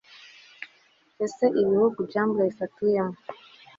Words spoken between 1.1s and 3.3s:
Ese ibihugu Jumblies atuyemo